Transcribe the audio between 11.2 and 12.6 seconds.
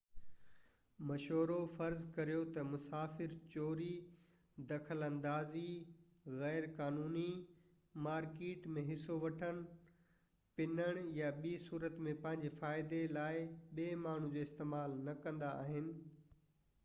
ٻي صورت ۾ پنهنجي